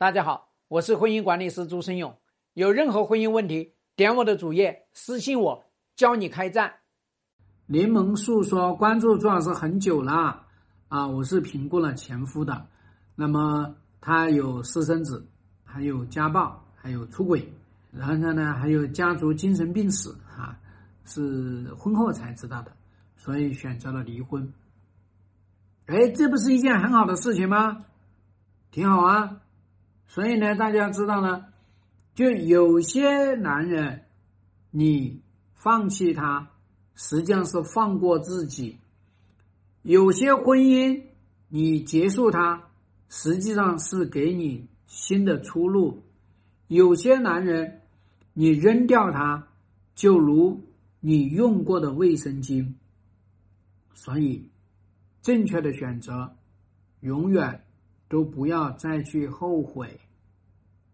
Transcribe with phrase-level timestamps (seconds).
[0.00, 2.16] 大家好，我是婚姻管理师朱生勇。
[2.54, 5.64] 有任何婚姻问题，点我的主页私信我，
[5.96, 6.72] 教你开战。
[7.66, 10.46] 联盟诉说关注朱老师很久了
[10.86, 12.68] 啊，我是评估了前夫的，
[13.16, 15.26] 那么他有私生子，
[15.64, 17.52] 还有家暴，还有出轨，
[17.90, 20.56] 然后呢还有家族精神病史啊，
[21.06, 22.70] 是婚后才知道的，
[23.16, 24.52] 所以选择了离婚。
[25.86, 27.84] 哎，这不是一件很好的事情吗？
[28.70, 29.40] 挺好啊。
[30.10, 31.44] 所以呢，大家知道呢，
[32.14, 34.06] 就有些男人，
[34.70, 35.20] 你
[35.52, 36.48] 放弃他，
[36.94, 38.78] 实际上是放过自己；
[39.82, 41.02] 有些婚姻，
[41.48, 42.70] 你结束它，
[43.10, 46.02] 实际上是给你新的出路；
[46.68, 47.82] 有些男人，
[48.32, 49.46] 你扔掉他，
[49.94, 50.64] 就如
[51.00, 52.72] 你用过的卫生巾。
[53.92, 54.48] 所以，
[55.20, 56.34] 正确的选择，
[57.00, 57.62] 永远。
[58.10, 60.00] 都不要再去后悔，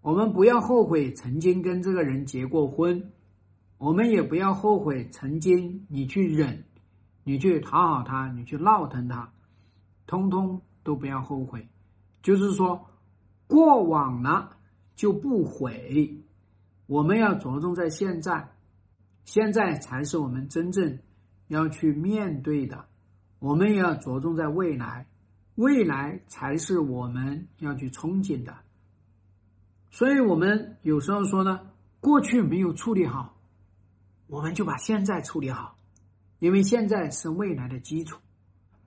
[0.05, 3.11] 我们不要后悔曾经跟这个人结过婚，
[3.79, 6.63] 我们也不要后悔曾经你去忍，
[7.23, 9.33] 你去讨好他，你去闹腾他，
[10.07, 11.67] 通通都不要后悔。
[12.23, 12.87] 就是说，
[13.47, 14.59] 过往了
[14.95, 16.23] 就不悔，
[16.87, 18.51] 我们要着重在现在，
[19.25, 20.99] 现在才是我们真正
[21.49, 22.85] 要去面对的，
[23.39, 25.07] 我们也要着重在未来。
[25.55, 28.55] 未来才是我们要去憧憬的，
[29.95, 31.61] 所以我们有时候说呢，
[32.01, 33.37] 过去没有处理好，
[34.27, 35.77] 我们就把现在处理好，
[36.41, 38.19] 因为现在是未来的基础。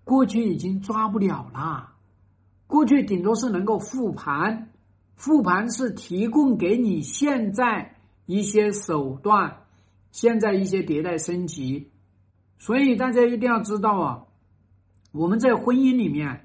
[0.04, 1.94] 过去已经抓不了了，
[2.68, 4.70] 过去顶多是能够复盘，
[5.16, 9.60] 复盘是提供给你现在一些手段，
[10.12, 11.90] 现在一些迭代升级。
[12.58, 14.24] 所以大家一定要知道啊，
[15.14, 16.44] 我们在婚姻里面。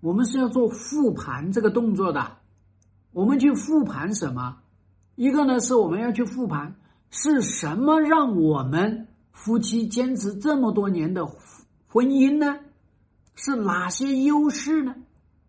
[0.00, 2.36] 我们是要做复盘这个动作的，
[3.14, 4.58] 我们去复盘什么？
[5.14, 6.74] 一个呢是我们要去复盘
[7.10, 11.24] 是什么让我们夫妻坚持这么多年的
[11.86, 12.58] 婚姻呢？
[13.36, 14.96] 是哪些优势呢？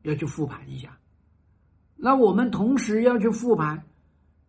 [0.04, 0.96] 要去复盘一下。
[1.96, 3.84] 那我们同时要去复盘，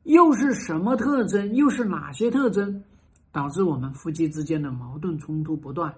[0.02, 1.54] 又是什么特征？
[1.54, 2.84] 又是哪些特征
[3.32, 5.94] 导致我们夫妻之间的矛盾冲突不断，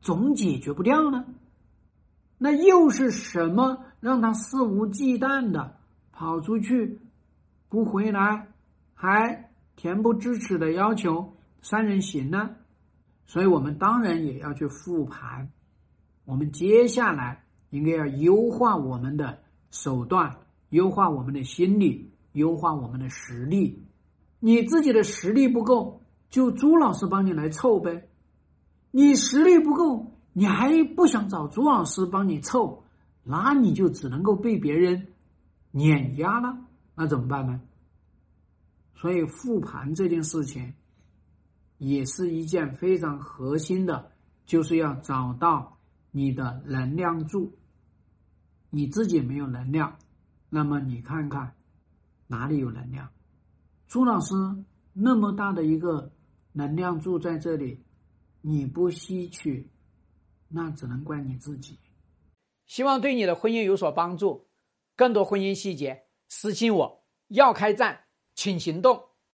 [0.00, 1.24] 总解决不掉呢？
[2.38, 5.76] 那又是什么让他肆无忌惮的
[6.18, 6.98] 跑出去，
[7.68, 8.48] 不回来，
[8.94, 12.56] 还恬不知耻的要求三人行呢？
[13.26, 15.50] 所以我们当然也要去复盘，
[16.24, 19.40] 我们接下来应该要优化我们的
[19.70, 20.38] 手段，
[20.70, 23.84] 优化我们的心理，优化我们的实力。
[24.40, 26.00] 你自己的实力不够，
[26.30, 28.08] 就朱老师帮你来凑呗。
[28.90, 30.12] 你实力不够。
[30.32, 32.84] 你还不想找朱老师帮你凑，
[33.22, 35.08] 那你就只能够被别人
[35.76, 36.58] 碾压了，
[36.94, 37.60] 那怎么办呢？
[38.94, 40.72] 所以复盘这件事情
[41.76, 44.10] 也是一件非常核心的，
[44.46, 45.76] 就是要找到
[46.10, 47.58] 你的能量柱。
[48.70, 49.98] 你自己没有能量，
[50.48, 51.54] 那么你看看
[52.26, 53.10] 哪里有能量？
[53.86, 54.34] 朱老师
[54.94, 56.10] 那么大的一个
[56.52, 57.84] 能量柱在这里，
[58.40, 59.70] 你不吸取。
[60.48, 61.78] 那只能怪你自己。
[62.64, 64.46] 希望对你的婚姻有所帮助。
[64.96, 67.04] 更多婚姻细节，私信我。
[67.28, 69.02] 要开战，请行动。